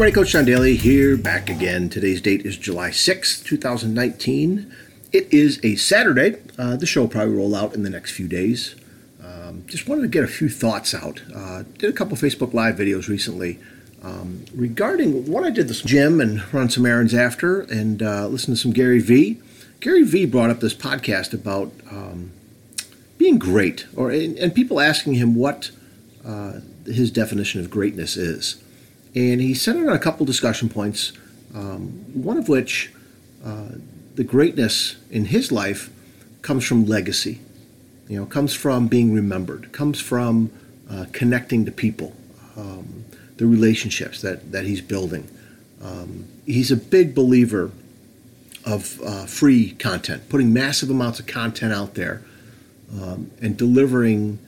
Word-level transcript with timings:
everybody, 0.00 0.14
Coach 0.14 0.32
John 0.32 0.46
Daly 0.46 0.76
here, 0.76 1.14
back 1.18 1.50
again. 1.50 1.90
Today's 1.90 2.22
date 2.22 2.46
is 2.46 2.56
July 2.56 2.88
6th, 2.88 3.44
2019. 3.44 4.74
It 5.12 5.30
is 5.30 5.60
a 5.62 5.76
Saturday. 5.76 6.40
Uh, 6.56 6.76
the 6.76 6.86
show 6.86 7.02
will 7.02 7.08
probably 7.08 7.34
roll 7.34 7.54
out 7.54 7.74
in 7.74 7.82
the 7.82 7.90
next 7.90 8.12
few 8.12 8.26
days. 8.26 8.76
Um, 9.22 9.62
just 9.66 9.86
wanted 9.86 10.00
to 10.00 10.08
get 10.08 10.24
a 10.24 10.26
few 10.26 10.48
thoughts 10.48 10.94
out. 10.94 11.20
Uh, 11.34 11.64
did 11.76 11.90
a 11.90 11.92
couple 11.92 12.16
Facebook 12.16 12.54
Live 12.54 12.76
videos 12.76 13.08
recently 13.08 13.58
um, 14.02 14.46
regarding 14.54 15.30
what 15.30 15.44
I 15.44 15.50
did 15.50 15.68
this 15.68 15.82
gym 15.82 16.18
and 16.18 16.50
run 16.54 16.70
some 16.70 16.86
errands 16.86 17.12
after 17.12 17.60
and 17.60 18.02
uh, 18.02 18.26
listen 18.26 18.54
to 18.54 18.58
some 18.58 18.72
Gary 18.72 19.00
Vee. 19.00 19.38
Gary 19.80 20.04
Vee 20.04 20.24
brought 20.24 20.48
up 20.48 20.60
this 20.60 20.72
podcast 20.72 21.34
about 21.34 21.72
um, 21.90 22.30
being 23.18 23.38
great, 23.38 23.84
or 23.94 24.10
and 24.10 24.54
people 24.54 24.80
asking 24.80 25.16
him 25.16 25.34
what 25.34 25.72
uh, 26.24 26.60
his 26.86 27.10
definition 27.10 27.60
of 27.60 27.68
greatness 27.68 28.16
is 28.16 28.62
and 29.14 29.40
he 29.40 29.54
centered 29.54 29.88
on 29.88 29.96
a 29.96 29.98
couple 29.98 30.24
discussion 30.26 30.68
points. 30.68 31.12
Um, 31.54 31.88
one 32.14 32.36
of 32.36 32.48
which, 32.48 32.92
uh, 33.44 33.70
the 34.14 34.24
greatness 34.24 34.96
in 35.10 35.26
his 35.26 35.50
life 35.50 35.90
comes 36.42 36.64
from 36.64 36.86
legacy. 36.86 37.40
You 38.08 38.20
know, 38.20 38.26
comes 38.26 38.54
from 38.54 38.88
being 38.88 39.12
remembered. 39.14 39.72
Comes 39.72 40.00
from 40.00 40.50
uh, 40.90 41.06
connecting 41.12 41.64
to 41.64 41.72
people, 41.72 42.14
um, 42.56 43.04
the 43.36 43.46
relationships 43.46 44.20
that 44.22 44.52
that 44.52 44.64
he's 44.64 44.80
building. 44.80 45.28
Um, 45.82 46.26
he's 46.44 46.70
a 46.70 46.76
big 46.76 47.14
believer 47.14 47.70
of 48.64 49.00
uh, 49.02 49.26
free 49.26 49.72
content, 49.72 50.28
putting 50.28 50.52
massive 50.52 50.90
amounts 50.90 51.20
of 51.20 51.26
content 51.26 51.72
out 51.72 51.94
there, 51.94 52.22
um, 53.00 53.30
and 53.40 53.56
delivering 53.56 54.38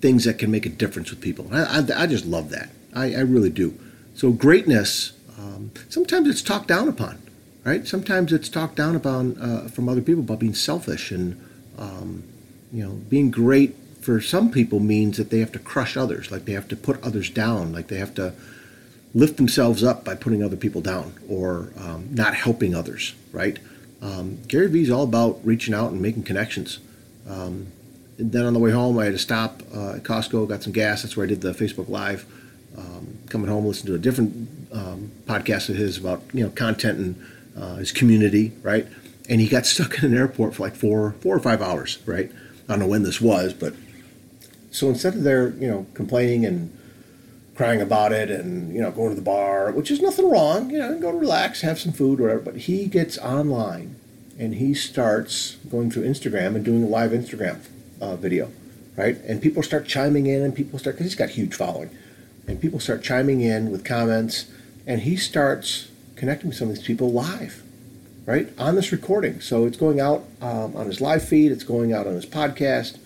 things 0.00 0.24
that 0.24 0.38
can 0.38 0.50
make 0.50 0.66
a 0.66 0.68
difference 0.68 1.10
with 1.10 1.20
people. 1.20 1.48
I, 1.52 1.78
I, 1.78 2.02
I 2.02 2.06
just 2.06 2.24
love 2.24 2.50
that. 2.50 2.70
I, 2.94 3.14
I 3.14 3.20
really 3.20 3.50
do. 3.50 3.78
So 4.14 4.30
greatness, 4.32 5.12
um, 5.38 5.70
sometimes 5.88 6.28
it's 6.28 6.42
talked 6.42 6.68
down 6.68 6.88
upon, 6.88 7.20
right? 7.64 7.86
Sometimes 7.86 8.32
it's 8.32 8.48
talked 8.48 8.76
down 8.76 8.94
upon 8.94 9.40
uh, 9.40 9.68
from 9.68 9.88
other 9.88 10.02
people 10.02 10.22
about 10.22 10.38
being 10.38 10.54
selfish 10.54 11.10
and, 11.10 11.40
um, 11.78 12.24
you 12.72 12.84
know, 12.84 12.92
being 12.92 13.30
great 13.30 13.76
for 14.00 14.20
some 14.20 14.50
people 14.50 14.80
means 14.80 15.16
that 15.16 15.30
they 15.30 15.40
have 15.40 15.52
to 15.52 15.58
crush 15.58 15.96
others, 15.96 16.30
like 16.30 16.44
they 16.44 16.52
have 16.52 16.68
to 16.68 16.76
put 16.76 17.02
others 17.02 17.30
down, 17.30 17.72
like 17.72 17.88
they 17.88 17.98
have 17.98 18.14
to 18.14 18.32
lift 19.14 19.36
themselves 19.36 19.82
up 19.82 20.04
by 20.04 20.14
putting 20.14 20.42
other 20.42 20.56
people 20.56 20.80
down 20.80 21.12
or 21.28 21.70
um, 21.78 22.08
not 22.10 22.34
helping 22.34 22.74
others, 22.74 23.14
right? 23.32 23.58
Um, 24.00 24.38
Gary 24.48 24.68
Vee 24.68 24.82
is 24.82 24.90
all 24.90 25.02
about 25.02 25.40
reaching 25.44 25.74
out 25.74 25.90
and 25.90 26.00
making 26.00 26.22
connections. 26.22 26.78
Um, 27.28 27.66
and 28.18 28.32
then 28.32 28.46
on 28.46 28.52
the 28.52 28.58
way 28.58 28.70
home, 28.70 28.98
I 28.98 29.06
had 29.06 29.12
to 29.14 29.18
stop 29.18 29.62
uh, 29.74 29.94
at 29.94 30.02
Costco, 30.02 30.48
got 30.48 30.62
some 30.62 30.72
gas. 30.72 31.02
That's 31.02 31.16
where 31.16 31.26
I 31.26 31.28
did 31.28 31.40
the 31.40 31.52
Facebook 31.52 31.88
Live 31.88 32.24
um, 32.76 33.18
coming 33.28 33.48
home, 33.48 33.66
listen 33.66 33.86
to 33.86 33.94
a 33.94 33.98
different 33.98 34.48
um, 34.72 35.10
podcast 35.26 35.68
of 35.68 35.76
his 35.76 35.98
about 35.98 36.22
you 36.32 36.44
know 36.44 36.50
content 36.50 36.98
and 36.98 37.26
uh, 37.56 37.76
his 37.76 37.92
community, 37.92 38.52
right? 38.62 38.86
And 39.28 39.40
he 39.40 39.48
got 39.48 39.66
stuck 39.66 39.98
in 39.98 40.12
an 40.12 40.16
airport 40.16 40.54
for 40.54 40.62
like 40.62 40.76
four 40.76 41.12
four 41.20 41.36
or 41.36 41.40
five 41.40 41.62
hours, 41.62 41.98
right? 42.06 42.30
I 42.68 42.72
don't 42.72 42.80
know 42.80 42.86
when 42.86 43.02
this 43.02 43.20
was, 43.20 43.52
but 43.52 43.74
so 44.70 44.88
instead 44.88 45.14
of 45.14 45.24
there, 45.24 45.50
you 45.50 45.68
know, 45.68 45.86
complaining 45.94 46.44
and 46.44 46.76
crying 47.56 47.80
about 47.80 48.12
it 48.12 48.30
and 48.30 48.72
you 48.74 48.80
know 48.80 48.90
going 48.90 49.10
to 49.10 49.16
the 49.16 49.22
bar, 49.22 49.72
which 49.72 49.90
is 49.90 50.00
nothing 50.00 50.30
wrong, 50.30 50.70
you 50.70 50.78
know, 50.78 50.98
go 50.98 51.10
relax, 51.10 51.62
have 51.62 51.78
some 51.78 51.92
food, 51.92 52.20
whatever. 52.20 52.40
But 52.40 52.56
he 52.56 52.86
gets 52.86 53.18
online 53.18 53.96
and 54.38 54.54
he 54.54 54.72
starts 54.72 55.56
going 55.70 55.90
through 55.90 56.04
Instagram 56.04 56.54
and 56.54 56.64
doing 56.64 56.82
a 56.84 56.86
live 56.86 57.10
Instagram 57.10 57.60
uh, 58.00 58.16
video, 58.16 58.50
right? 58.96 59.16
And 59.26 59.42
people 59.42 59.62
start 59.62 59.86
chiming 59.86 60.26
in, 60.26 60.42
and 60.42 60.54
people 60.54 60.78
start 60.78 60.96
because 60.96 61.12
he's 61.12 61.18
got 61.18 61.30
huge 61.30 61.54
following 61.54 61.90
and 62.50 62.60
people 62.60 62.80
start 62.80 63.00
chiming 63.02 63.40
in 63.40 63.70
with 63.70 63.84
comments, 63.84 64.46
and 64.84 65.02
he 65.02 65.16
starts 65.16 65.88
connecting 66.16 66.48
with 66.48 66.56
some 66.56 66.68
of 66.68 66.74
these 66.74 66.84
people 66.84 67.12
live, 67.12 67.62
right 68.26 68.48
on 68.58 68.74
this 68.74 68.90
recording. 68.90 69.40
So 69.40 69.66
it's 69.66 69.76
going 69.76 70.00
out 70.00 70.24
um, 70.42 70.74
on 70.74 70.86
his 70.86 71.00
live 71.00 71.26
feed, 71.26 71.52
it's 71.52 71.62
going 71.62 71.92
out 71.92 72.08
on 72.08 72.14
his 72.14 72.26
podcast, 72.26 72.98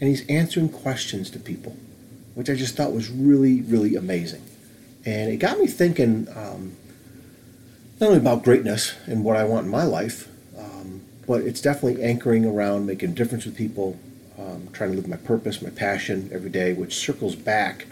and 0.00 0.10
he's 0.10 0.28
answering 0.28 0.68
questions 0.68 1.30
to 1.30 1.38
people, 1.38 1.76
which 2.34 2.50
I 2.50 2.54
just 2.54 2.76
thought 2.76 2.92
was 2.92 3.08
really, 3.08 3.60
really 3.62 3.94
amazing. 3.94 4.42
And 5.06 5.30
it 5.30 5.36
got 5.36 5.60
me 5.60 5.68
thinking 5.68 6.26
um, 6.34 6.76
not 8.00 8.08
only 8.08 8.18
about 8.18 8.42
greatness 8.42 8.94
and 9.06 9.22
what 9.22 9.36
I 9.36 9.44
want 9.44 9.66
in 9.66 9.70
my 9.70 9.84
life, 9.84 10.28
um, 10.58 11.02
but 11.26 11.42
it's 11.42 11.60
definitely 11.60 12.02
anchoring 12.02 12.44
around 12.44 12.84
making 12.84 13.10
a 13.10 13.14
difference 13.14 13.44
with 13.44 13.56
people, 13.56 13.96
um, 14.36 14.68
trying 14.72 14.90
to 14.90 14.96
live 14.96 15.06
my 15.06 15.16
purpose, 15.16 15.62
my 15.62 15.70
passion 15.70 16.28
every 16.32 16.50
day, 16.50 16.72
which 16.72 16.96
circles 16.96 17.36
back 17.36 17.86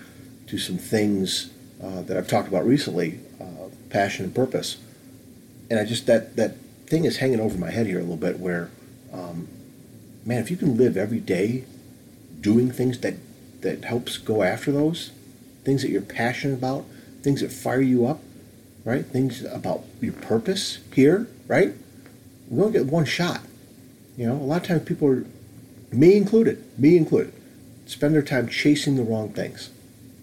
to 0.46 0.58
some 0.58 0.78
things 0.78 1.50
uh, 1.82 2.02
that 2.02 2.16
I've 2.16 2.28
talked 2.28 2.48
about 2.48 2.66
recently, 2.66 3.20
uh, 3.40 3.68
passion 3.90 4.24
and 4.24 4.34
purpose. 4.34 4.78
And 5.70 5.78
I 5.78 5.84
just 5.84 6.06
that 6.06 6.36
that 6.36 6.56
thing 6.86 7.04
is 7.04 7.18
hanging 7.18 7.40
over 7.40 7.58
my 7.58 7.70
head 7.70 7.86
here 7.86 7.98
a 7.98 8.02
little 8.02 8.16
bit. 8.16 8.38
Where, 8.38 8.70
um, 9.12 9.48
man, 10.24 10.40
if 10.40 10.50
you 10.50 10.56
can 10.56 10.76
live 10.76 10.96
every 10.96 11.20
day 11.20 11.64
doing 12.40 12.70
things 12.70 12.98
that 13.00 13.14
that 13.62 13.84
helps 13.84 14.18
go 14.18 14.42
after 14.42 14.70
those 14.70 15.10
things 15.64 15.82
that 15.82 15.90
you're 15.90 16.02
passionate 16.02 16.54
about, 16.54 16.84
things 17.22 17.40
that 17.40 17.50
fire 17.50 17.80
you 17.80 18.06
up, 18.06 18.20
right? 18.84 19.04
Things 19.04 19.42
about 19.44 19.82
your 20.00 20.12
purpose 20.12 20.78
here, 20.94 21.26
right? 21.48 21.74
We 22.48 22.62
only 22.62 22.78
get 22.78 22.86
one 22.86 23.04
shot. 23.04 23.40
You 24.16 24.28
know, 24.28 24.34
a 24.34 24.46
lot 24.46 24.62
of 24.62 24.68
times 24.68 24.84
people 24.84 25.08
are, 25.08 25.26
me 25.90 26.16
included, 26.16 26.62
me 26.78 26.96
included, 26.96 27.34
spend 27.86 28.14
their 28.14 28.22
time 28.22 28.48
chasing 28.48 28.96
the 28.96 29.02
wrong 29.02 29.32
things 29.32 29.70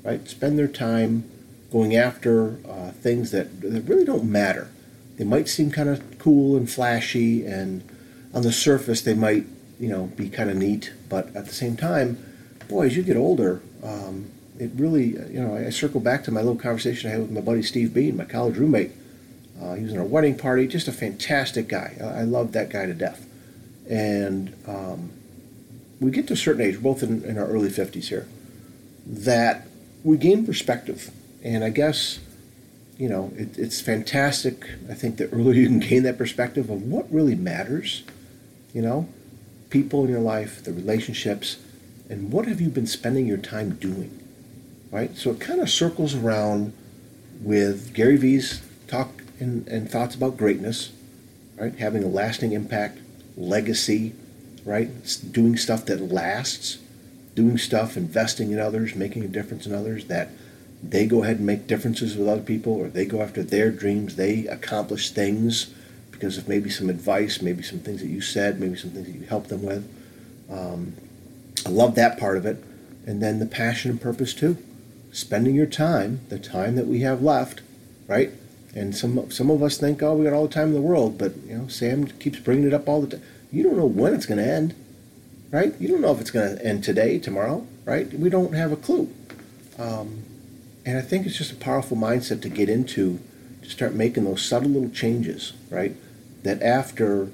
right? 0.04 0.28
Spend 0.28 0.58
their 0.58 0.68
time 0.68 1.30
going 1.72 1.96
after 1.96 2.58
uh, 2.70 2.92
things 2.92 3.32
that, 3.32 3.62
that 3.62 3.84
really 3.88 4.06
don't 4.06 4.26
matter. 4.26 4.70
They 5.18 5.24
might 5.24 5.48
seem 5.48 5.72
kind 5.72 5.90
of 5.90 6.20
cool 6.20 6.56
and 6.56 6.70
flashy, 6.70 7.46
and 7.46 7.84
on 8.34 8.44
the 8.44 8.52
surface 8.52 9.02
they 9.02 9.14
might, 9.14 9.46
you 9.80 9.90
know, 9.90 10.06
be 10.16 10.30
kind 10.30 10.50
of 10.50 10.58
neat. 10.58 10.94
But 11.10 11.36
at 11.36 11.46
the 11.48 11.54
same 11.54 11.78
time, 11.78 12.24
boy, 12.68 12.88
as 12.88 12.98
you 12.98 13.04
get 13.04 13.18
older, 13.18 13.62
um, 13.84 14.30
it 14.60 14.72
really, 14.76 15.08
you 15.08 15.42
know, 15.42 15.56
I 15.56 15.70
circle 15.70 16.00
back 16.00 16.24
to 16.26 16.32
my 16.32 16.42
little 16.42 16.60
conversation 16.60 17.10
I 17.10 17.14
had 17.14 17.22
with 17.22 17.32
my 17.32 17.42
buddy 17.42 17.64
Steve 17.64 17.94
Bean, 17.94 18.18
my 18.18 18.26
college 18.26 18.58
roommate. 18.58 18.92
Uh, 19.62 19.76
he 19.76 19.84
was 19.84 19.94
in 19.94 20.00
our 20.00 20.06
wedding 20.06 20.38
party, 20.38 20.68
just 20.68 20.88
a 20.88 20.92
fantastic 20.92 21.68
guy. 21.68 21.96
I, 22.02 22.20
I 22.20 22.22
love 22.24 22.52
that 22.54 22.70
guy 22.70 22.86
to 22.86 22.94
death. 22.94 23.26
And 23.90 24.56
um, 24.68 25.12
we 26.00 26.12
get 26.12 26.28
to 26.28 26.34
a 26.34 26.38
certain 26.38 26.62
age, 26.62 26.82
both 26.82 27.04
in, 27.04 27.24
in 27.24 27.38
our 27.38 27.48
early 27.48 27.70
50s 27.70 28.10
here, 28.10 28.28
that 29.06 29.68
we 30.04 30.18
gain 30.18 30.46
perspective. 30.46 31.12
And 31.44 31.64
I 31.64 31.70
guess, 31.70 32.20
you 32.98 33.10
know, 33.10 33.32
it, 33.36 33.58
it's 33.58 33.82
fantastic. 33.82 34.66
I 34.90 34.94
think 34.94 35.18
the 35.18 35.30
earlier 35.30 35.54
you 35.62 35.68
can 35.68 35.80
gain 35.80 36.04
that 36.04 36.18
perspective 36.18 36.70
of 36.70 36.84
what 36.84 37.12
really 37.12 37.36
matters, 37.36 38.04
you 38.74 38.82
know, 38.82 39.08
people 39.70 40.04
in 40.04 40.12
your 40.12 40.20
life, 40.20 40.64
the 40.64 40.74
relationships, 40.74 41.58
and 42.10 42.32
what 42.32 42.46
have 42.48 42.62
you 42.62 42.70
been 42.70 42.86
spending 42.86 43.26
your 43.26 43.38
time 43.38 43.76
doing, 43.76 44.20
right? 44.92 45.16
So 45.18 45.32
it 45.32 45.40
kind 45.40 45.62
of 45.62 45.70
circles 45.70 46.14
around 46.14 46.74
with 47.42 47.94
Gary 47.94 48.18
Vee's 48.18 48.62
talk 48.88 49.24
and, 49.40 49.68
and 49.68 49.90
thoughts 49.90 50.16
about 50.16 50.38
greatness, 50.38 50.92
right? 51.58 51.74
Having 51.76 52.04
a 52.04 52.08
lasting 52.08 52.52
impact, 52.52 53.00
legacy, 53.36 54.14
right? 54.66 54.90
Doing 55.32 55.58
stuff 55.58 55.86
that 55.86 56.12
lasts 56.12 56.78
doing 57.36 57.58
stuff, 57.58 57.98
investing 57.98 58.52
in 58.52 58.60
others, 58.60 58.96
making 58.96 59.24
a 59.24 59.28
difference 59.28 59.66
in 59.66 59.74
others, 59.74 60.06
that 60.06 60.30
they 60.82 61.06
go 61.06 61.24
ahead 61.24 61.38
and 61.38 61.46
make 61.46 61.68
differences 61.68 62.16
with 62.16 62.28
other 62.28 62.42
people 62.42 62.74
or 62.74 62.90
they 62.90 63.06
go 63.06 63.22
after 63.22 63.42
their 63.42 63.72
dreams, 63.72 64.16
they 64.16 64.46
accomplish 64.48 65.12
things 65.12 65.74
because 66.12 66.38
of 66.38 66.48
maybe 66.48 66.70
some 66.70 66.90
advice, 66.90 67.42
maybe 67.42 67.64
some 67.64 67.80
things 67.80 68.02
that 68.02 68.08
you 68.08 68.22
said, 68.22 68.60
maybe 68.60 68.76
some 68.76 68.92
things 68.92 69.08
that 69.08 69.16
you 69.16 69.26
helped 69.26 69.50
them 69.50 69.64
with. 69.64 69.90
Um, 70.50 70.94
I 71.66 71.70
love 71.70 71.96
that 71.96 72.20
part 72.20 72.38
of 72.38 72.46
it. 72.46 72.64
And 73.06 73.22
then 73.22 73.40
the 73.40 73.46
passion 73.46 73.92
and 73.92 74.02
purpose 74.02 74.34
too. 74.34 74.58
Spending 75.12 75.56
your 75.56 75.66
time, 75.66 76.22
the 76.30 76.40
time 76.40 76.76
that 76.76 76.88
we 76.88 77.02
have 77.02 77.22
left, 77.22 77.62
right? 78.08 78.32
And 78.76 78.96
some 78.96 79.30
some 79.30 79.52
of 79.52 79.62
us 79.62 79.78
think, 79.78 80.02
oh, 80.02 80.16
we 80.16 80.24
got 80.26 80.34
all 80.34 80.48
the 80.48 80.54
time 80.54 80.70
in 80.70 80.74
the 80.74 80.82
world, 80.82 81.18
but 81.18 81.36
you 81.46 81.56
know, 81.56 81.68
Sam 81.68 82.08
keeps 82.08 82.40
bringing 82.40 82.66
it 82.66 82.74
up 82.74 82.88
all 82.88 83.02
the 83.02 83.18
time. 83.18 83.26
You 83.52 83.64
don't 83.64 83.78
know 83.78 83.86
when 83.86 84.16
it's 84.16 84.26
going 84.26 84.40
to 84.40 84.52
end 84.52 84.74
right? 85.54 85.80
You 85.80 85.88
don't 85.88 86.02
know 86.02 86.12
if 86.12 86.20
it's 86.20 86.32
going 86.32 86.58
to 86.58 86.66
end 86.66 86.84
today, 86.84 87.20
tomorrow, 87.20 87.66
right? 87.86 88.12
We 88.12 88.30
don't 88.30 88.56
have 88.56 88.72
a 88.72 88.76
clue. 88.76 89.14
Um, 89.78 90.24
and 90.84 90.98
I 90.98 91.02
think 91.02 91.28
it's 91.28 91.38
just 91.38 91.52
a 91.52 91.56
powerful 91.56 91.96
mindset 91.96 92.42
to 92.42 92.50
get 92.50 92.70
into 92.70 93.20
to 93.62 93.70
start 93.70 93.94
making 93.94 94.26
those 94.26 94.44
subtle 94.44 94.72
little 94.72 94.90
changes, 94.90 95.54
right? 95.70 95.96
That 96.42 96.62
after, 96.64 97.30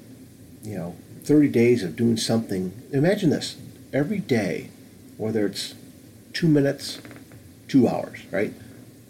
you 0.62 0.76
know, 0.76 0.96
30 1.24 1.48
days 1.48 1.82
of 1.82 1.96
doing 1.96 2.18
something, 2.18 2.72
imagine 2.92 3.30
this 3.30 3.56
every 3.90 4.18
day, 4.18 4.68
whether 5.16 5.46
it's 5.46 5.74
two 6.34 6.46
minutes, 6.46 7.00
two 7.68 7.88
hours, 7.88 8.20
right? 8.30 8.52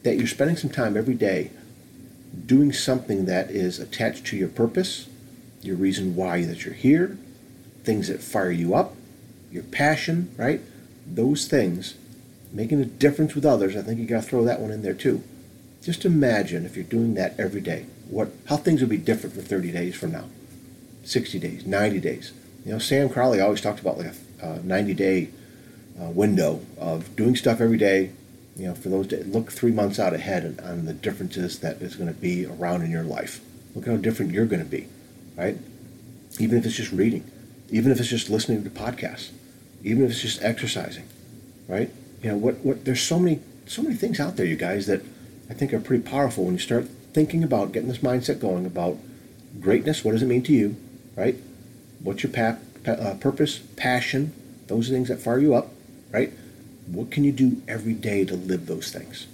That 0.04 0.18
you're 0.18 0.28
spending 0.28 0.56
some 0.56 0.70
time 0.70 0.96
every 0.96 1.14
day 1.14 1.50
doing 2.46 2.72
something 2.72 3.24
that 3.24 3.50
is 3.50 3.80
attached 3.80 4.24
to 4.26 4.36
your 4.36 4.48
purpose, 4.48 5.08
your 5.62 5.76
reason 5.76 6.14
why 6.14 6.44
that 6.44 6.64
you're 6.64 6.74
here, 6.74 7.18
things 7.82 8.06
that 8.06 8.22
fire 8.22 8.52
you 8.52 8.74
up, 8.74 8.94
your 9.50 9.64
passion, 9.64 10.32
right? 10.37 10.61
Those 11.06 11.49
things, 11.49 11.94
making 12.52 12.81
a 12.81 12.85
difference 12.85 13.35
with 13.35 13.44
others. 13.44 13.76
I 13.76 13.82
think 13.82 13.99
you 13.99 14.06
got 14.06 14.23
to 14.23 14.29
throw 14.29 14.44
that 14.44 14.61
one 14.61 14.70
in 14.70 14.82
there 14.82 14.94
too. 14.94 15.23
Just 15.82 16.05
imagine 16.05 16.67
if 16.67 16.76
you're 16.76 16.85
doing 16.85 17.14
that 17.14 17.38
every 17.38 17.61
day, 17.61 17.87
what 18.08 18.31
how 18.47 18.56
things 18.56 18.81
would 18.81 18.91
be 18.91 18.99
different 18.99 19.35
for 19.35 19.43
30 19.43 19.73
days 19.73 19.97
from 19.97 20.12
now, 20.12 20.26
60 21.05 21.38
days, 21.38 21.67
90 21.67 22.00
days. 22.00 22.32
You 22.64 22.73
know, 22.73 22.79
Sam 22.79 23.08
Crowley 23.08 23.41
always 23.41 23.61
talked 23.61 23.81
about 23.81 23.99
like 23.99 24.12
a 24.43 24.58
90 24.62 24.94
day 24.94 25.31
uh, 26.00 26.11
window 26.11 26.61
of 26.79 27.14
doing 27.17 27.37
stuff 27.37 27.61
every 27.61 27.79
day. 27.79 28.12
You 28.56 28.69
know, 28.69 28.75
for 28.75 28.91
those 28.91 29.06
days, 29.06 29.26
look 29.26 29.50
three 29.50 29.73
months 29.73 29.99
out 29.99 30.12
ahead 30.12 30.44
and 30.44 30.61
on 30.61 30.85
the 30.85 30.93
differences 30.93 31.61
that 31.61 31.81
is 31.81 31.96
going 31.96 32.12
to 32.12 32.20
be 32.20 32.44
around 32.44 32.82
in 32.82 32.91
your 32.91 33.05
life. 33.05 33.41
Look 33.75 33.87
how 33.87 33.96
different 33.96 34.32
you're 34.32 34.46
going 34.46 34.62
to 34.62 34.69
be, 34.69 34.88
right? 35.37 35.56
Even 36.38 36.58
if 36.58 36.67
it's 36.67 36.76
just 36.76 36.93
reading, 36.93 37.31
even 37.70 37.93
if 37.93 38.00
it's 38.00 38.08
just 38.08 38.29
listening 38.29 38.64
to 38.64 38.70
podcasts, 38.70 39.31
even 39.82 40.05
if 40.05 40.11
it's 40.11 40.21
just 40.21 40.43
exercising, 40.43 41.05
right? 41.69 41.91
You 42.23 42.31
know, 42.31 42.37
what, 42.37 42.56
what 42.59 42.85
there's 42.85 43.03
so 43.03 43.19
many 43.19 43.41
so 43.67 43.82
many 43.82 43.94
things 43.94 44.19
out 44.19 44.37
there, 44.37 44.47
you 44.47 44.56
guys, 44.56 44.87
that 44.87 45.03
I 45.49 45.55
think 45.55 45.73
are 45.73 45.81
pretty 45.81 46.03
powerful 46.03 46.44
when 46.44 46.55
you 46.55 46.61
start 46.61 46.88
thinking 47.12 47.44
about 47.44 47.73
getting 47.73 47.88
this 47.88 47.99
mindset 47.99 48.41
going 48.41 48.67
about 48.67 48.97
greatness. 49.61 50.05
What 50.05 50.12
does 50.12 50.23
it 50.23 50.27
mean 50.27 50.43
to 50.44 50.53
you, 50.53 50.77
right? 51.17 51.37
What's 52.00 52.23
your 52.23 52.32
pa- 52.32 52.59
pa- 52.85 52.93
uh, 52.93 53.15
purpose, 53.15 53.59
passion? 53.77 54.32
Those 54.67 54.91
are 54.91 54.93
things 54.93 55.09
that 55.09 55.21
fire 55.21 55.38
you 55.38 55.55
up, 55.55 55.71
right? 56.12 56.32
What 56.87 57.11
can 57.11 57.25
you 57.25 57.32
do 57.32 57.62
every 57.69 57.94
day 57.94 58.25
to 58.25 58.35
live 58.35 58.67
those 58.67 58.91
things? 58.93 59.27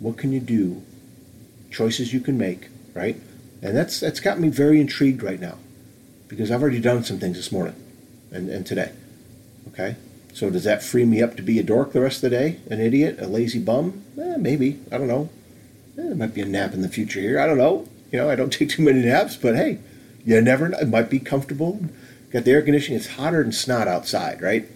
What 0.00 0.18
can 0.18 0.32
you 0.32 0.40
do? 0.40 0.82
Choices 1.70 2.12
you 2.12 2.20
can 2.20 2.36
make, 2.36 2.68
right? 2.94 3.16
And 3.62 3.76
that's 3.76 4.00
that's 4.00 4.20
got 4.20 4.38
me 4.38 4.48
very 4.48 4.80
intrigued 4.80 5.22
right 5.22 5.40
now 5.40 5.58
because 6.28 6.50
I've 6.50 6.62
already 6.62 6.80
done 6.80 7.04
some 7.04 7.18
things 7.18 7.36
this 7.36 7.50
morning 7.50 7.74
and, 8.30 8.48
and 8.50 8.66
today. 8.66 8.92
Okay? 9.68 9.96
So 10.32 10.50
does 10.50 10.64
that 10.64 10.82
free 10.82 11.06
me 11.06 11.22
up 11.22 11.36
to 11.36 11.42
be 11.42 11.58
a 11.58 11.62
dork 11.62 11.92
the 11.92 12.00
rest 12.00 12.22
of 12.22 12.30
the 12.30 12.36
day? 12.36 12.60
An 12.70 12.80
idiot? 12.80 13.16
A 13.20 13.26
lazy 13.26 13.58
bum? 13.58 14.04
Eh, 14.20 14.36
maybe. 14.36 14.80
I 14.92 14.98
don't 14.98 15.08
know. 15.08 15.30
Eh, 15.96 16.02
there 16.02 16.14
might 16.14 16.34
be 16.34 16.42
a 16.42 16.46
nap 16.46 16.74
in 16.74 16.82
the 16.82 16.90
future 16.90 17.20
here. 17.20 17.40
I 17.40 17.46
don't 17.46 17.56
know. 17.56 17.88
You 18.12 18.18
know, 18.18 18.28
I 18.28 18.36
don't 18.36 18.50
take 18.52 18.68
too 18.68 18.82
many 18.82 19.00
naps, 19.00 19.36
but 19.36 19.56
hey, 19.56 19.78
you 20.26 20.38
never 20.42 20.68
know. 20.68 20.78
It 20.78 20.88
might 20.88 21.08
be 21.08 21.20
comfortable. 21.20 21.80
Got 22.30 22.44
the 22.44 22.50
air 22.50 22.60
conditioning. 22.60 22.98
It's 22.98 23.14
hotter 23.14 23.42
than 23.42 23.52
snot 23.52 23.88
outside, 23.88 24.42
right? 24.42 24.68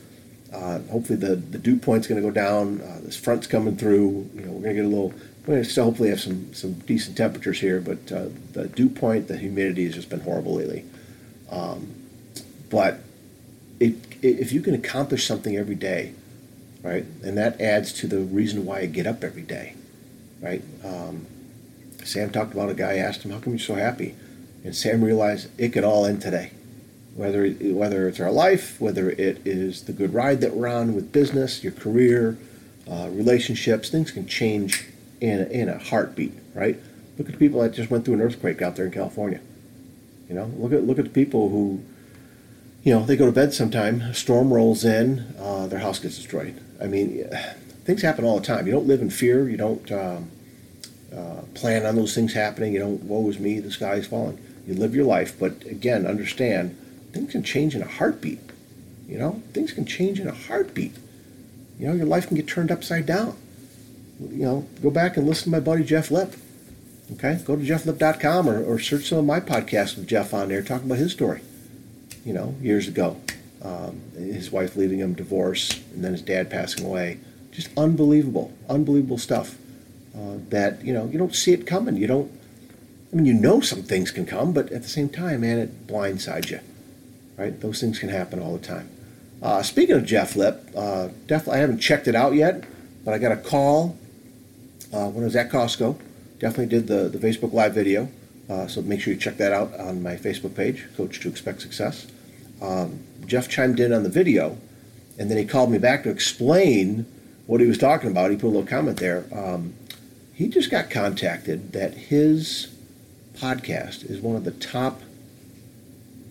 Uh, 0.51 0.79
hopefully 0.91 1.19
the, 1.19 1.37
the 1.37 1.59
dew 1.59 1.77
point's 1.77 2.07
going 2.07 2.21
to 2.21 2.27
go 2.27 2.33
down. 2.33 2.81
Uh, 2.81 3.01
this 3.03 3.17
front's 3.17 3.47
coming 3.47 3.77
through. 3.77 4.31
You 4.35 4.41
know, 4.41 4.53
we're 4.53 4.63
going 4.63 4.77
to 4.77 4.83
get 4.83 4.85
a 4.85 4.89
little. 4.89 5.13
We're 5.43 5.55
going 5.55 5.65
to 5.65 5.69
still 5.69 5.85
hopefully 5.85 6.09
have 6.09 6.21
some 6.21 6.55
some 6.55 6.73
decent 6.73 7.17
temperatures 7.17 7.61
here, 7.61 7.81
but 7.81 8.11
uh, 8.11 8.29
the 8.53 8.69
dew 8.69 8.89
point, 8.89 9.29
the 9.29 9.37
humidity 9.37 9.85
has 9.85 9.95
just 9.95 10.09
been 10.09 10.21
horrible 10.21 10.55
lately. 10.55 10.85
Um, 11.51 11.95
but 12.71 13.01
it, 13.81 13.94
if 14.23 14.53
you 14.53 14.61
can 14.61 14.75
accomplish 14.75 15.27
something 15.27 15.56
every 15.56 15.75
day, 15.75 16.12
right, 16.82 17.05
and 17.25 17.37
that 17.38 17.61
adds 17.61 17.93
to 17.94 18.06
the 18.06 18.19
reason 18.19 18.65
why 18.65 18.81
I 18.81 18.87
get 18.87 19.06
up 19.06 19.25
every 19.25 19.43
day, 19.43 19.75
right? 20.41 20.62
Um, 20.85 21.27
Sam 22.05 22.31
talked 22.31 22.53
about 22.53 22.71
a 22.71 22.75
guy 22.75 22.97
asked 22.97 23.23
him, 23.23 23.31
"How 23.31 23.38
come 23.38 23.55
you're 23.55 23.61
so 23.61 23.75
happy?" 23.75 24.15
And 24.65 24.77
Sam 24.77 25.03
realized 25.03 25.49
it 25.59 25.71
could 25.71 25.85
all 25.85 26.06
end 26.06 26.21
today, 26.21 26.53
whether 27.15 27.49
whether 27.49 28.09
it's 28.09 28.21
our 28.21 28.31
life, 28.31 28.81
whether 28.81 29.11
it 29.11 29.41
is 29.47 29.82
the 29.85 29.93
good 29.93 30.15
ride 30.15 30.41
that 30.43 30.55
we're 30.55 30.69
on 30.69 30.94
with 30.94 31.12
business, 31.12 31.62
your 31.62 31.73
career, 31.73 32.37
uh, 32.91 33.09
relationships. 33.11 33.88
Things 33.88 34.11
can 34.11 34.27
change 34.27 34.87
in 35.21 35.41
a, 35.41 35.44
in 35.44 35.69
a 35.69 35.79
heartbeat, 35.79 36.32
right? 36.55 36.79
Look 37.19 37.29
at 37.29 37.32
the 37.32 37.38
people 37.38 37.61
that 37.62 37.73
just 37.73 37.91
went 37.91 38.05
through 38.05 38.15
an 38.15 38.21
earthquake 38.23 38.62
out 38.62 38.77
there 38.77 38.87
in 38.87 38.93
California. 38.93 39.41
You 40.29 40.35
know, 40.35 40.50
look 40.56 40.73
at 40.73 40.85
look 40.85 40.99
at 40.99 41.05
the 41.05 41.11
people 41.11 41.49
who, 41.50 41.82
you 42.82 42.94
know, 42.94 43.05
they 43.05 43.17
go 43.17 43.27
to 43.27 43.32
bed 43.32 43.53
sometime, 43.53 44.00
a 44.00 44.15
storm 44.15 44.53
rolls 44.53 44.85
in, 44.85 45.35
uh, 45.38 45.67
their 45.67 45.81
house 45.81 45.99
gets 45.99 46.17
destroyed. 46.17 46.61
I 46.81 46.87
mean, 46.87 47.29
things 47.85 48.03
happen 48.03 48.25
all 48.25 48.38
the 48.41 48.47
time. 48.47 48.67
You 48.67 48.73
don't 48.73 48.87
live 48.87 49.03
in 49.03 49.11
fear. 49.11 49.49
You 49.49 49.56
don't 49.56 49.93
um, 49.93 50.31
uh, 51.15 51.43
plan 51.55 51.85
on 51.85 51.97
those 51.97 52.15
things 52.15 52.32
happening. 52.32 52.73
You 52.73 52.81
don't, 52.81 53.03
woe 53.03 53.29
is 53.29 53.38
me, 53.38 53.61
the 53.61 53.71
sky 53.71 53.94
is 53.94 54.06
falling. 54.06 54.38
You 54.67 54.75
live 54.75 54.94
your 54.94 55.05
life, 55.05 55.38
but 55.38 55.65
again, 55.65 56.06
understand 56.06 56.77
things 57.12 57.32
can 57.32 57.43
change 57.43 57.75
in 57.75 57.82
a 57.82 57.88
heartbeat. 57.88 58.41
You 59.09 59.19
know, 59.19 59.43
things 59.53 59.73
can 59.73 59.85
change 59.85 60.21
in 60.21 60.29
a 60.29 60.35
heartbeat. 60.35 60.94
You 61.79 61.88
know, 61.88 61.94
your 61.94 62.06
life 62.06 62.29
can 62.29 62.37
get 62.37 62.47
turned 62.47 62.71
upside 62.71 63.06
down. 63.06 63.37
You 64.21 64.44
know, 64.44 64.69
go 64.82 64.91
back 64.91 65.17
and 65.17 65.27
listen 65.27 65.44
to 65.44 65.50
my 65.50 65.61
buddy 65.61 65.82
Jeff 65.82 66.11
Lip. 66.11 66.35
Okay, 67.15 67.41
go 67.44 67.56
to 67.56 67.62
jefflip.com 67.62 68.49
or, 68.49 68.62
or 68.62 68.79
search 68.79 69.09
some 69.09 69.19
of 69.19 69.25
my 69.25 69.41
podcasts 69.41 69.97
with 69.97 70.06
Jeff 70.06 70.32
on 70.32 70.49
there, 70.49 70.62
talking 70.62 70.87
about 70.87 70.99
his 70.99 71.11
story. 71.11 71.41
You 72.25 72.32
know, 72.34 72.55
years 72.61 72.88
ago, 72.88 73.20
um, 73.62 74.00
his 74.14 74.50
wife 74.50 74.76
leaving 74.76 74.99
him, 74.99 75.14
divorce, 75.14 75.81
and 75.94 76.05
then 76.05 76.12
his 76.12 76.22
dad 76.22 76.50
passing 76.50 76.84
away. 76.84 77.19
Just 77.50 77.70
unbelievable, 77.76 78.52
unbelievable 78.69 79.19
stuff. 79.19 79.56
Uh, 80.14 80.37
that 80.49 80.84
you 80.84 80.93
know, 80.93 81.06
you 81.06 81.19
don't 81.19 81.34
see 81.34 81.52
it 81.52 81.67
coming. 81.67 81.96
You 81.96 82.06
don't. 82.06 82.31
I 83.12 83.17
mean, 83.17 83.26
you 83.26 83.34
know 83.34 83.61
some 83.61 83.82
things 83.82 84.11
can 84.11 84.26
come, 84.26 84.52
but 84.52 84.70
at 84.70 84.82
the 84.82 84.88
same 84.88 85.08
time, 85.08 85.40
man, 85.40 85.58
it 85.58 85.87
blindsides 85.87 86.50
you. 86.50 86.61
Right? 87.37 87.58
Those 87.61 87.81
things 87.81 87.99
can 87.99 88.08
happen 88.08 88.40
all 88.40 88.56
the 88.56 88.64
time. 88.64 88.88
Uh, 89.43 89.62
speaking 89.62 89.96
of 89.96 90.05
Jeff 90.05 90.37
Lip, 90.37 90.69
uh, 90.76 91.08
definitely 91.26 91.55
I 91.55 91.61
haven't 91.61 91.78
checked 91.78 92.06
it 92.06 92.14
out 92.14 92.34
yet, 92.34 92.64
but 93.05 93.14
I 93.14 93.19
got 93.19 93.32
a 93.32 93.37
call 93.37 93.99
uh, 94.93 95.08
when 95.08 95.25
I 95.25 95.26
was 95.26 95.37
at 95.37 95.50
Costco 95.50 95.99
definitely 96.40 96.67
did 96.67 96.88
the, 96.88 97.08
the 97.08 97.19
Facebook 97.19 97.52
Live 97.52 97.75
video. 97.75 98.08
Uh, 98.50 98.67
so 98.67 98.82
make 98.82 99.00
sure 99.00 99.14
you 99.14 99.19
check 99.19 99.37
that 99.37 99.52
out 99.52 99.79
on 99.79 100.02
my 100.02 100.17
Facebook 100.17 100.56
page, 100.56 100.85
Coach 100.97 101.20
to 101.20 101.29
Expect 101.29 101.61
Success. 101.62 102.08
Um, 102.61 103.05
Jeff 103.25 103.49
chimed 103.49 103.79
in 103.79 103.93
on 103.93 104.02
the 104.02 104.08
video, 104.08 104.58
and 105.19 105.31
then 105.31 105.38
he 105.38 105.44
called 105.44 105.70
me 105.70 105.79
back 105.79 106.02
to 106.02 106.11
explain 106.11 107.06
what 107.47 107.61
he 107.61 107.67
was 107.67 107.79
talking 107.79 108.11
about. 108.11 108.31
He 108.32 108.37
put 108.37 108.49
a 108.49 108.49
little 108.49 108.67
comment 108.67 108.99
there. 108.99 109.25
Um, 109.32 109.75
he 110.35 110.49
just 110.49 110.69
got 110.69 110.91
contacted 110.91 111.73
that 111.73 111.94
his 111.94 112.75
podcast 113.35 114.11
is 114.11 114.20
one 114.20 114.35
of 114.35 114.44
the 114.44 114.50
top 114.50 115.00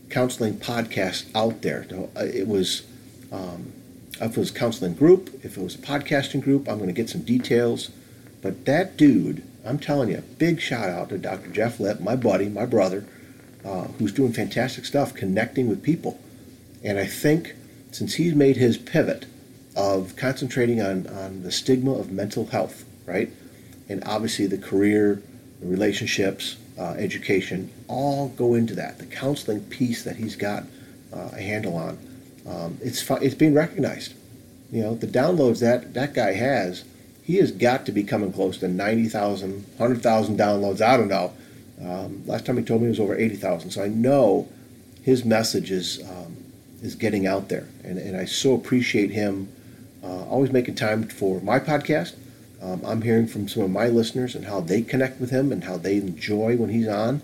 counseling 0.10 0.57
podcasts 0.57 1.25
out 1.33 1.62
there. 1.62 1.88
Uh, 1.94 2.25
it 2.25 2.48
was, 2.48 2.86
um, 3.31 3.72
if 4.19 4.36
it 4.36 4.38
was 4.38 4.51
counseling 4.51 4.94
group, 4.94 5.39
if 5.44 5.57
it 5.57 5.63
was 5.63 5.75
a 5.75 5.80
podcasting 5.80 6.42
group, 6.42 6.68
I'm 6.68 6.77
going 6.77 6.89
to 6.89 6.94
get 6.94 7.10
some 7.10 7.22
details. 7.22 7.92
But 8.42 8.65
that 8.65 8.98
dude 8.98 9.44
I'm 9.66 9.80
telling 9.80 10.10
you, 10.10 10.24
big 10.38 10.62
shout 10.62 10.90
out 10.90 11.10
to 11.10 11.18
Dr. 11.18 11.50
Jeff 11.50 11.80
Lip, 11.80 12.00
my 12.00 12.16
buddy, 12.16 12.50
my 12.50 12.66
brother, 12.66 13.06
uh, 13.66 13.84
who's 13.98 14.13
doing 14.13 14.34
fantastic 14.34 14.86
stuff 14.86 15.13
connecting 15.13 15.68
with 15.68 15.84
people. 15.84 16.20
And 16.84 16.98
I 16.98 17.06
think 17.06 17.56
since 17.92 18.16
he's 18.16 18.34
made 18.34 18.58
his 18.58 18.78
pivot 18.78 19.25
of 19.75 20.16
concentrating 20.16 20.82
on, 20.82 21.08
on 21.08 21.44
the 21.44 21.51
stigma 21.51 21.94
of 21.94 22.12
mental 22.12 22.46
health, 22.48 22.86
right? 23.06 23.32
And 23.89 24.04
obviously 24.06 24.48
the 24.48 24.58
career, 24.58 25.22
the 25.60 25.68
relationships, 25.68 26.58
uh, 26.78 26.96
education, 26.98 27.70
all 27.88 28.30
go 28.30 28.54
into 28.54 28.75
that. 28.75 29.00
The 29.00 29.06
counseling 29.06 29.62
piece 29.66 30.04
that 30.04 30.16
he's 30.16 30.36
got 30.36 30.63
uh, 31.12 31.30
a 31.34 31.42
handle 31.42 31.75
on, 31.75 31.98
um, 32.48 32.78
it's, 32.82 33.10
it's 33.10 33.36
being 33.36 33.54
recognized. 33.54 34.13
You 34.72 34.84
know, 34.84 34.96
the 34.96 35.08
downloads 35.08 35.60
that 35.62 35.94
that 35.96 36.13
guy 36.13 36.34
has 36.34 36.84
he 37.29 37.36
has 37.36 37.51
got 37.51 37.86
to 37.86 37.91
be 37.91 38.03
coming 38.03 38.33
close 38.33 38.57
to 38.57 38.67
90,000, 38.67 39.63
100,000 39.77 40.39
downloads. 40.39 40.81
I 40.81 40.98
don't 40.98 41.09
know. 41.09 41.31
Um, 41.79 42.24
last 42.25 42.48
time 42.48 42.57
he 42.57 42.63
told 42.63 42.81
me 42.81 42.88
it 42.88 42.89
was 42.89 43.00
over 43.00 43.15
80,000. 43.15 43.69
So 43.69 43.83
I 43.83 43.88
know 43.88 44.50
his 45.03 45.24
message 45.24 45.69
is, 45.69 46.01
um, 46.09 46.36
is 46.81 46.95
getting 46.95 47.27
out 47.27 47.50
there. 47.50 47.67
And, 47.83 48.00
and 48.00 48.17
I 48.17 48.25
so 48.25 48.55
appreciate 48.55 49.12
him 49.12 49.48
uh, 50.03 50.24
always 50.24 50.51
making 50.51 50.74
time 50.74 51.03
for 51.03 51.39
my 51.41 51.59
podcast. 51.59 52.15
Um, 52.63 52.81
I'm 52.83 53.03
hearing 53.03 53.27
from 53.27 53.48
some 53.48 53.62
of 53.62 53.69
my 53.69 53.89
listeners 53.89 54.33
and 54.33 54.45
how 54.45 54.59
they 54.62 54.81
connect 54.81 55.21
with 55.21 55.29
him 55.29 55.51
and 55.51 55.65
how 55.65 55.77
they 55.77 55.98
enjoy 55.98 56.57
when 56.57 56.69
he's 56.69 56.88
on. 56.88 57.21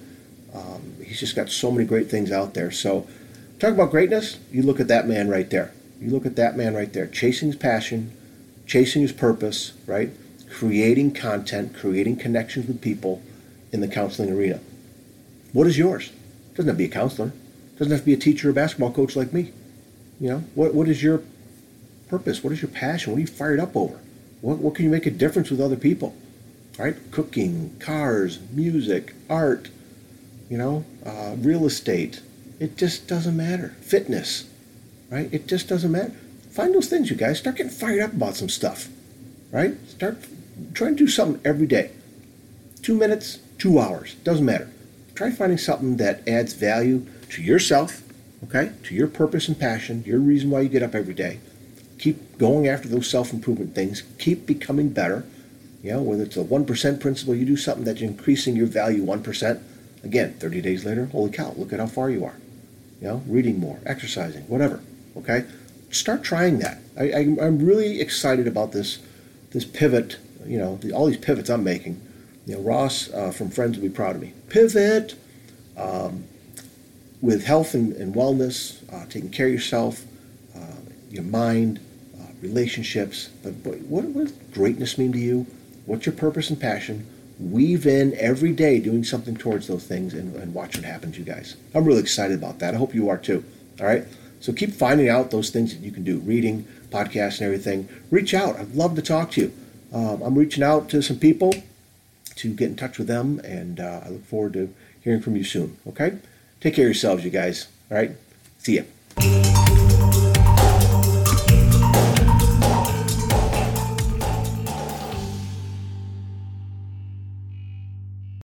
Um, 0.53 0.97
he's 1.03 1.19
just 1.19 1.35
got 1.35 1.49
so 1.49 1.71
many 1.71 1.83
great 1.83 2.11
things 2.11 2.31
out 2.31 2.53
there. 2.53 2.69
So, 2.69 3.07
talk 3.57 3.73
about 3.73 3.89
greatness. 3.89 4.37
You 4.51 4.61
look 4.61 4.79
at 4.79 4.87
that 4.87 5.07
man 5.07 5.29
right 5.29 5.49
there. 5.49 5.73
You 5.99 6.11
look 6.11 6.27
at 6.27 6.35
that 6.35 6.55
man 6.55 6.75
right 6.75 6.93
there, 6.93 7.07
chasing 7.07 7.47
his 7.47 7.55
passion, 7.55 8.15
chasing 8.65 9.01
his 9.01 9.11
purpose, 9.11 9.73
right? 9.85 10.11
Creating 10.49 11.13
content, 11.13 11.75
creating 11.75 12.17
connections 12.17 12.67
with 12.67 12.81
people 12.81 13.21
in 13.71 13.81
the 13.81 13.87
counseling 13.87 14.31
arena. 14.31 14.59
What 15.53 15.67
is 15.67 15.77
yours? 15.77 16.11
Doesn't 16.51 16.67
have 16.67 16.75
to 16.75 16.77
be 16.77 16.85
a 16.85 16.89
counselor. 16.89 17.33
Doesn't 17.77 17.91
have 17.91 18.01
to 18.01 18.05
be 18.05 18.13
a 18.13 18.17
teacher 18.17 18.49
or 18.49 18.53
basketball 18.53 18.91
coach 18.91 19.15
like 19.15 19.33
me. 19.33 19.51
You 20.19 20.29
know, 20.29 20.37
what, 20.55 20.73
what 20.73 20.87
is 20.87 21.03
your 21.03 21.21
purpose? 22.07 22.43
What 22.43 22.53
is 22.53 22.61
your 22.61 22.71
passion? 22.71 23.11
What 23.11 23.17
are 23.17 23.21
you 23.21 23.27
fired 23.27 23.59
up 23.59 23.75
over? 23.75 23.99
What, 24.41 24.59
what 24.59 24.75
can 24.75 24.85
you 24.85 24.91
make 24.91 25.05
a 25.05 25.11
difference 25.11 25.49
with 25.49 25.59
other 25.59 25.75
people? 25.75 26.15
Right? 26.77 26.95
Cooking, 27.11 27.75
cars, 27.79 28.39
music, 28.51 29.13
art, 29.29 29.69
you 30.49 30.57
know, 30.57 30.85
uh, 31.05 31.35
real 31.37 31.65
estate. 31.65 32.21
It 32.59 32.77
just 32.77 33.07
doesn't 33.07 33.35
matter. 33.35 33.75
Fitness, 33.81 34.49
right? 35.09 35.29
It 35.33 35.47
just 35.47 35.67
doesn't 35.67 35.91
matter. 35.91 36.15
Find 36.55 36.73
those 36.73 36.87
things, 36.87 37.09
you 37.09 37.17
guys. 37.17 37.39
Start 37.39 37.57
getting 37.57 37.69
fired 37.69 37.99
up 37.99 38.13
about 38.13 38.37
some 38.37 38.47
stuff, 38.47 38.87
right? 39.51 39.73
Start 39.89 40.23
trying 40.73 40.95
to 40.95 41.03
do 41.03 41.07
something 41.07 41.41
every 41.43 41.67
day. 41.67 41.91
Two 42.81 42.95
minutes, 42.95 43.39
two 43.57 43.77
hours, 43.77 44.15
doesn't 44.23 44.45
matter. 44.45 44.71
Try 45.15 45.31
finding 45.31 45.57
something 45.57 45.97
that 45.97 46.25
adds 46.25 46.53
value 46.53 47.05
to 47.31 47.41
yourself, 47.41 48.01
okay, 48.45 48.71
to 48.83 48.95
your 48.95 49.09
purpose 49.09 49.49
and 49.49 49.59
passion, 49.59 50.05
your 50.05 50.19
reason 50.19 50.49
why 50.49 50.61
you 50.61 50.69
get 50.69 50.81
up 50.81 50.95
every 50.95 51.13
day. 51.13 51.41
Keep 51.99 52.37
going 52.37 52.69
after 52.69 52.87
those 52.87 53.09
self 53.09 53.33
improvement 53.33 53.75
things. 53.75 54.03
Keep 54.17 54.45
becoming 54.45 54.89
better. 54.89 55.25
You 55.83 55.91
know, 55.91 56.03
whether 56.03 56.23
it's 56.23 56.37
a 56.37 56.43
1% 56.43 56.99
principle, 57.01 57.35
you 57.35 57.45
do 57.45 57.57
something 57.57 57.83
that's 57.83 57.99
increasing 58.01 58.55
your 58.55 58.67
value 58.67 59.03
1%. 59.03 59.61
Again, 60.05 60.35
30 60.39 60.61
days 60.61 60.85
later, 60.85 61.07
holy 61.07 61.31
cow, 61.31 61.53
look 61.57 61.73
at 61.73 61.81
how 61.81 61.87
far 61.87 62.09
you 62.09 62.23
are. 62.23 62.37
You 63.01 63.07
know, 63.09 63.23
reading 63.27 63.59
more, 63.59 63.79
exercising, 63.85 64.43
whatever. 64.43 64.79
Okay? 65.17 65.43
Start 65.95 66.23
trying 66.23 66.59
that. 66.59 66.79
I, 66.99 67.21
am 67.21 67.65
really 67.65 68.01
excited 68.01 68.47
about 68.47 68.73
this, 68.73 68.99
this 69.51 69.63
pivot, 69.63 70.17
you 70.45 70.57
know, 70.57 70.75
the, 70.75 70.91
all 70.91 71.05
these 71.05 71.15
pivots 71.17 71.49
I'm 71.49 71.63
making. 71.63 72.01
You 72.45 72.55
know, 72.55 72.61
Ross 72.61 73.09
uh, 73.13 73.31
from 73.31 73.49
Friends 73.49 73.77
will 73.77 73.87
be 73.87 73.93
proud 73.93 74.17
of 74.17 74.21
me. 74.21 74.33
Pivot 74.49 75.15
um, 75.77 76.25
with 77.21 77.45
health 77.45 77.73
and, 77.73 77.93
and 77.93 78.13
wellness, 78.13 78.83
uh, 78.93 79.05
taking 79.05 79.29
care 79.29 79.47
of 79.47 79.53
yourself, 79.53 80.03
uh, 80.53 80.59
your 81.09 81.23
mind, 81.23 81.79
uh, 82.19 82.25
relationships. 82.41 83.29
But, 83.41 83.63
but 83.63 83.79
what, 83.83 84.03
what 84.03 84.25
does 84.25 84.33
greatness 84.53 84.97
mean 84.97 85.13
to 85.13 85.19
you? 85.19 85.47
What's 85.85 86.05
your 86.05 86.15
purpose 86.15 86.49
and 86.49 86.59
passion? 86.59 87.07
Weave 87.39 87.87
in 87.87 88.13
every 88.17 88.51
day 88.51 88.81
doing 88.81 89.05
something 89.05 89.37
towards 89.37 89.67
those 89.67 89.85
things 89.85 90.13
and, 90.13 90.35
and 90.35 90.53
watch 90.53 90.75
what 90.75 90.83
happens, 90.83 91.17
you 91.17 91.23
guys. 91.23 91.55
I'm 91.73 91.85
really 91.85 92.01
excited 92.01 92.37
about 92.37 92.59
that. 92.59 92.73
I 92.73 92.77
hope 92.77 92.93
you 92.93 93.07
are 93.07 93.17
too. 93.17 93.45
All 93.79 93.85
right? 93.85 94.05
So 94.39 94.53
keep 94.53 94.71
finding 94.71 95.09
out 95.09 95.31
those 95.31 95.49
things 95.49 95.73
that 95.73 95.83
you 95.83 95.91
can 95.91 96.03
do 96.03 96.19
reading, 96.19 96.67
podcasts, 96.89 97.39
and 97.39 97.47
everything. 97.47 97.89
Reach 98.11 98.33
out. 98.33 98.57
I'd 98.57 98.75
love 98.75 98.95
to 98.95 99.01
talk 99.01 99.31
to 99.31 99.41
you. 99.41 99.53
Um, 99.93 100.21
I'm 100.21 100.35
reaching 100.35 100.63
out 100.63 100.89
to 100.89 101.01
some 101.01 101.17
people 101.17 101.53
to 102.35 102.53
get 102.53 102.69
in 102.69 102.75
touch 102.75 102.97
with 102.97 103.07
them, 103.07 103.39
and 103.39 103.79
uh, 103.79 104.01
I 104.05 104.09
look 104.09 104.25
forward 104.25 104.53
to 104.53 104.73
hearing 105.01 105.21
from 105.21 105.35
you 105.35 105.43
soon. 105.43 105.77
Okay? 105.87 106.17
Take 106.59 106.75
care 106.75 106.85
of 106.85 106.89
yourselves, 106.89 107.23
you 107.23 107.31
guys. 107.31 107.67
All 107.89 107.97
right? 107.97 108.11
See 108.57 108.77
ya. 108.77 109.64